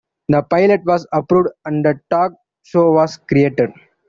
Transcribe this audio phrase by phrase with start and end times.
[0.29, 2.31] The pilot was approved and the talk
[2.63, 3.69] show was created.